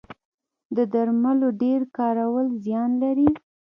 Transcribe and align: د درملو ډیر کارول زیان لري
د 0.75 0.77
درملو 0.93 1.47
ډیر 1.61 1.81
کارول 1.97 2.47
زیان 2.63 2.91
لري 3.03 3.29